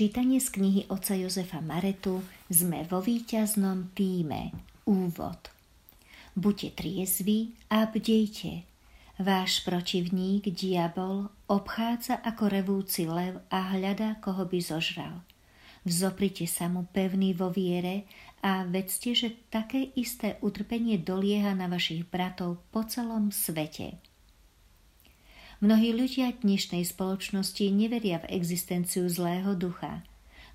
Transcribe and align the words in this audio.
Čítanie 0.00 0.40
z 0.40 0.56
knihy 0.56 0.82
oca 0.88 1.12
Jozefa 1.12 1.60
Maretu 1.60 2.24
sme 2.48 2.88
vo 2.88 3.04
víťaznom 3.04 3.92
týme. 3.92 4.48
Úvod. 4.88 5.52
Buďte 6.32 6.72
triezví 6.72 7.52
a 7.68 7.84
bdejte. 7.84 8.64
Váš 9.20 9.60
protivník, 9.60 10.56
diabol, 10.56 11.28
obchádza 11.52 12.16
ako 12.16 12.48
revúci 12.48 13.04
lev 13.04 13.44
a 13.52 13.76
hľadá, 13.76 14.16
koho 14.24 14.48
by 14.48 14.56
zožral. 14.64 15.20
Vzoprite 15.84 16.48
sa 16.48 16.72
mu 16.72 16.88
pevný 16.88 17.36
vo 17.36 17.52
viere 17.52 18.08
a 18.40 18.64
vedzte, 18.64 19.12
že 19.12 19.36
také 19.52 19.92
isté 20.00 20.40
utrpenie 20.40 20.96
dolieha 20.96 21.52
na 21.52 21.68
vašich 21.68 22.08
bratov 22.08 22.56
po 22.72 22.88
celom 22.88 23.28
svete. 23.28 24.00
Mnohí 25.60 25.92
ľudia 25.92 26.32
dnešnej 26.40 26.88
spoločnosti 26.88 27.68
neveria 27.68 28.16
v 28.24 28.32
existenciu 28.32 29.04
zlého 29.12 29.52
ducha. 29.52 30.00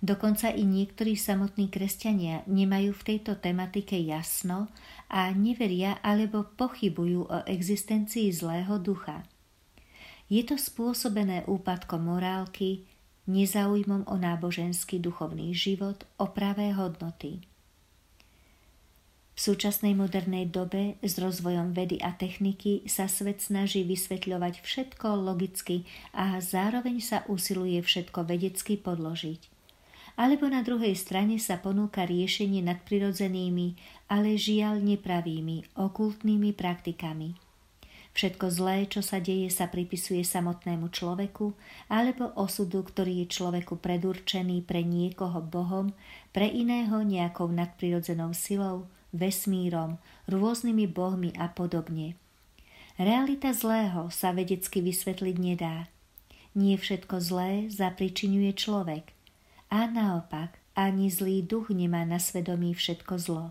Dokonca 0.00 0.48
i 0.48 0.64
niektorí 0.64 1.12
samotní 1.12 1.68
kresťania 1.68 2.40
nemajú 2.48 2.96
v 2.96 3.06
tejto 3.12 3.36
tematike 3.36 4.00
jasno 4.00 4.72
a 5.12 5.28
neveria 5.36 6.00
alebo 6.00 6.48
pochybujú 6.56 7.20
o 7.28 7.44
existencii 7.44 8.32
zlého 8.32 8.80
ducha. 8.80 9.28
Je 10.32 10.40
to 10.40 10.56
spôsobené 10.56 11.44
úpadkom 11.44 12.08
morálky, 12.08 12.88
nezaujímom 13.28 14.08
o 14.08 14.16
náboženský 14.16 15.04
duchovný 15.04 15.52
život, 15.52 16.08
o 16.16 16.32
pravé 16.32 16.72
hodnoty. 16.72 17.44
V 19.34 19.38
súčasnej 19.42 19.98
modernej 19.98 20.46
dobe 20.46 20.94
s 21.02 21.18
rozvojom 21.18 21.74
vedy 21.74 21.98
a 21.98 22.14
techniky 22.14 22.86
sa 22.86 23.10
svet 23.10 23.42
snaží 23.42 23.82
vysvetľovať 23.82 24.62
všetko 24.62 25.08
logicky 25.26 25.82
a 26.14 26.38
zároveň 26.38 27.02
sa 27.02 27.26
usiluje 27.26 27.82
všetko 27.82 28.30
vedecky 28.30 28.78
podložiť. 28.78 29.50
Alebo 30.14 30.46
na 30.46 30.62
druhej 30.62 30.94
strane 30.94 31.42
sa 31.42 31.58
ponúka 31.58 32.06
riešenie 32.06 32.62
nadprirodzenými, 32.62 33.74
ale 34.06 34.38
žiaľ 34.38 34.78
nepravými, 34.78 35.74
okultnými 35.74 36.54
praktikami. 36.54 37.34
Všetko 38.14 38.46
zlé, 38.46 38.86
čo 38.86 39.02
sa 39.02 39.18
deje, 39.18 39.50
sa 39.50 39.66
pripisuje 39.66 40.22
samotnému 40.22 40.94
človeku 40.94 41.58
alebo 41.90 42.30
osudu, 42.38 42.86
ktorý 42.86 43.26
je 43.26 43.34
človeku 43.34 43.82
predurčený 43.82 44.62
pre 44.62 44.86
niekoho 44.86 45.42
Bohom, 45.42 45.90
pre 46.30 46.46
iného 46.46 47.02
nejakou 47.02 47.50
nadprirodzenou 47.50 48.30
silou, 48.30 48.86
vesmírom, 49.14 50.02
rôznymi 50.26 50.90
bohmi 50.90 51.30
a 51.38 51.46
podobne. 51.46 52.18
Realita 52.98 53.54
zlého 53.54 54.10
sa 54.10 54.34
vedecky 54.34 54.82
vysvetliť 54.82 55.36
nedá. 55.38 55.86
Nie 56.54 56.78
všetko 56.78 57.18
zlé 57.22 57.66
zapričinuje 57.70 58.54
človek. 58.54 59.10
A 59.70 59.90
naopak, 59.90 60.58
ani 60.74 61.10
zlý 61.10 61.42
duch 61.42 61.70
nemá 61.70 62.02
na 62.06 62.18
svedomí 62.18 62.74
všetko 62.74 63.14
zlo. 63.18 63.46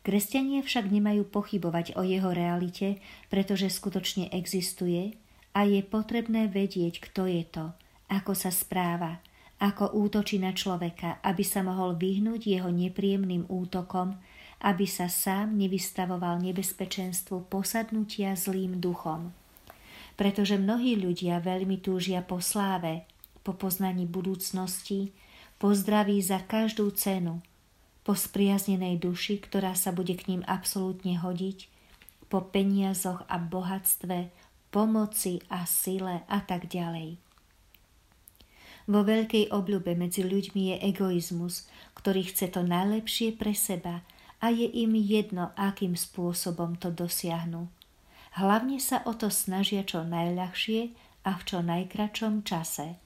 Kresťania 0.00 0.64
však 0.64 0.88
nemajú 0.88 1.28
pochybovať 1.28 1.94
o 1.94 2.02
jeho 2.02 2.32
realite, 2.32 2.98
pretože 3.28 3.68
skutočne 3.68 4.32
existuje 4.32 5.14
a 5.52 5.68
je 5.68 5.84
potrebné 5.84 6.48
vedieť, 6.48 7.04
kto 7.04 7.28
je 7.28 7.44
to, 7.44 7.66
ako 8.08 8.32
sa 8.32 8.48
správa, 8.48 9.20
ako 9.60 9.92
útočí 9.92 10.40
na 10.40 10.56
človeka, 10.56 11.20
aby 11.20 11.44
sa 11.44 11.60
mohol 11.60 12.00
vyhnúť 12.00 12.48
jeho 12.48 12.72
nepríjemným 12.72 13.44
útokom 13.52 14.16
aby 14.60 14.84
sa 14.84 15.08
sám 15.08 15.56
nevystavoval 15.56 16.40
nebezpečenstvu 16.44 17.48
posadnutia 17.48 18.36
zlým 18.36 18.76
duchom. 18.76 19.32
Pretože 20.20 20.60
mnohí 20.60 21.00
ľudia 21.00 21.40
veľmi 21.40 21.80
túžia 21.80 22.20
po 22.20 22.44
sláve, 22.44 23.08
po 23.40 23.56
poznaní 23.56 24.04
budúcnosti, 24.04 25.16
po 25.56 25.72
zdraví 25.72 26.20
za 26.20 26.44
každú 26.44 26.92
cenu, 26.92 27.40
po 28.04 28.12
spriaznenej 28.12 29.00
duši, 29.00 29.40
ktorá 29.40 29.72
sa 29.72 29.96
bude 29.96 30.12
k 30.16 30.28
ním 30.28 30.42
absolútne 30.44 31.16
hodiť, 31.16 31.72
po 32.28 32.44
peniazoch 32.44 33.24
a 33.32 33.40
bohatstve, 33.40 34.28
pomoci 34.68 35.40
a 35.48 35.64
sile 35.64 36.22
a 36.28 36.38
tak 36.44 36.68
ďalej. 36.68 37.16
Vo 38.90 39.06
veľkej 39.06 39.54
obľube 39.54 39.94
medzi 39.94 40.26
ľuďmi 40.26 40.74
je 40.74 40.76
egoizmus, 40.94 41.68
ktorý 41.94 42.26
chce 42.26 42.50
to 42.50 42.60
najlepšie 42.64 43.36
pre 43.36 43.54
seba 43.54 44.02
a 44.40 44.52
je 44.52 44.66
im 44.66 44.96
jedno, 44.96 45.52
akým 45.56 45.96
spôsobom 45.96 46.76
to 46.80 46.88
dosiahnu. 46.88 47.68
Hlavne 48.40 48.80
sa 48.80 49.04
o 49.04 49.12
to 49.12 49.28
snažia 49.28 49.84
čo 49.84 50.04
najľahšie 50.04 50.96
a 51.28 51.30
v 51.36 51.42
čo 51.44 51.58
najkračom 51.60 52.44
čase. 52.44 52.96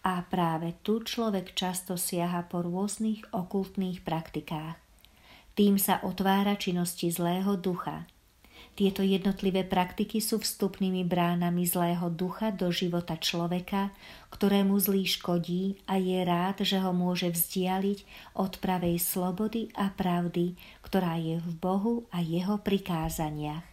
A 0.00 0.24
práve 0.24 0.80
tu 0.80 1.04
človek 1.04 1.52
často 1.52 2.00
siaha 2.00 2.48
po 2.48 2.64
rôznych 2.64 3.28
okultných 3.36 4.00
praktikách. 4.00 4.80
Tým 5.52 5.76
sa 5.76 6.00
otvára 6.00 6.56
činnosti 6.56 7.12
zlého 7.12 7.60
ducha– 7.60 8.04
tieto 8.78 9.04
jednotlivé 9.04 9.66
praktiky 9.66 10.24
sú 10.24 10.40
vstupnými 10.40 11.04
bránami 11.04 11.68
zlého 11.68 12.08
ducha 12.08 12.48
do 12.48 12.72
života 12.72 13.18
človeka, 13.18 13.92
ktorému 14.32 14.78
zlý 14.80 15.04
škodí 15.04 15.76
a 15.84 16.00
je 16.00 16.20
rád, 16.24 16.64
že 16.64 16.80
ho 16.80 16.94
môže 16.94 17.28
vzdialiť 17.28 18.06
od 18.38 18.56
pravej 18.62 18.96
slobody 18.96 19.68
a 19.76 19.92
pravdy, 19.92 20.56
ktorá 20.80 21.20
je 21.20 21.42
v 21.42 21.50
Bohu 21.60 22.08
a 22.14 22.24
jeho 22.24 22.56
prikázaniach. 22.62 23.66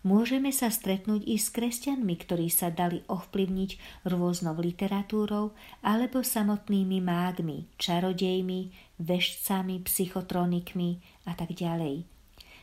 Môžeme 0.00 0.48
sa 0.48 0.72
stretnúť 0.72 1.28
i 1.28 1.36
s 1.36 1.52
kresťanmi, 1.52 2.14
ktorí 2.24 2.48
sa 2.48 2.72
dali 2.72 3.04
ovplyvniť 3.04 4.04
rôznou 4.08 4.56
literatúrou 4.56 5.52
alebo 5.84 6.24
samotnými 6.24 7.04
mágmi, 7.04 7.68
čarodejmi, 7.76 8.72
vešcami, 8.96 9.84
psychotronikmi 9.84 11.04
a 11.28 11.36
tak 11.36 11.52
ďalej 11.52 12.19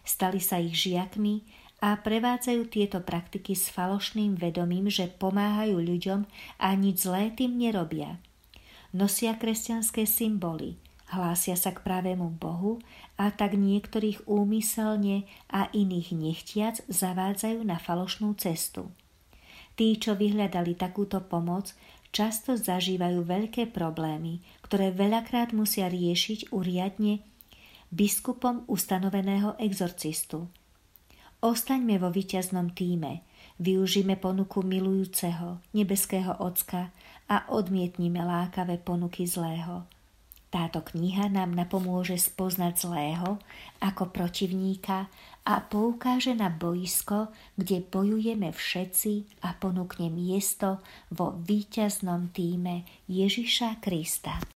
stali 0.08 0.40
sa 0.40 0.64
ich 0.64 0.80
žiakmi 0.80 1.44
a 1.84 1.94
prevádzajú 2.00 2.62
tieto 2.74 3.04
praktiky 3.04 3.54
s 3.54 3.70
falošným 3.70 4.40
vedomím, 4.40 4.90
že 4.90 5.12
pomáhajú 5.12 5.78
ľuďom 5.78 6.26
a 6.58 6.68
nič 6.74 7.06
zlé 7.06 7.30
tým 7.36 7.60
nerobia. 7.60 8.18
Nosia 8.96 9.38
kresťanské 9.38 10.10
symboly, 10.10 10.80
hlásia 11.14 11.54
sa 11.54 11.76
k 11.76 11.84
pravému 11.86 12.34
Bohu 12.40 12.82
a 13.20 13.30
tak 13.30 13.54
niektorých 13.54 14.26
úmyselne 14.26 15.30
a 15.52 15.70
iných 15.70 16.16
nechtiac 16.18 16.82
zavádzajú 16.90 17.62
na 17.62 17.78
falošnú 17.78 18.34
cestu. 18.40 18.90
Tí, 19.78 19.94
čo 20.02 20.18
vyhľadali 20.18 20.74
takúto 20.74 21.22
pomoc, 21.22 21.78
často 22.10 22.58
zažívajú 22.58 23.22
veľké 23.22 23.70
problémy, 23.70 24.42
ktoré 24.66 24.90
veľakrát 24.90 25.54
musia 25.54 25.86
riešiť 25.86 26.50
uriadne 26.50 27.22
biskupom 27.92 28.68
ustanoveného 28.68 29.56
exorcistu. 29.60 30.48
Ostaňme 31.38 32.02
vo 32.02 32.10
víťaznom 32.10 32.74
týme, 32.74 33.22
využíme 33.62 34.18
ponuku 34.18 34.66
milujúceho, 34.66 35.62
nebeského 35.74 36.34
ocka 36.42 36.90
a 37.30 37.46
odmietnime 37.54 38.26
lákavé 38.26 38.82
ponuky 38.82 39.30
zlého. 39.30 39.86
Táto 40.48 40.80
kniha 40.80 41.28
nám 41.28 41.52
napomôže 41.54 42.16
spoznať 42.16 42.74
zlého 42.88 43.36
ako 43.84 44.10
protivníka 44.16 45.12
a 45.44 45.60
poukáže 45.60 46.32
na 46.34 46.48
boisko, 46.48 47.36
kde 47.60 47.84
bojujeme 47.84 48.56
všetci 48.56 49.44
a 49.44 49.52
ponúkne 49.60 50.08
miesto 50.08 50.80
vo 51.12 51.36
víťaznom 51.44 52.32
týme 52.32 52.88
Ježiša 53.12 53.84
Krista. 53.84 54.40